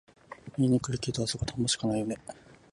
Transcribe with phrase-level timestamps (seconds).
[0.57, 2.17] 言いにくいけど、あそこ田んぼしかないよね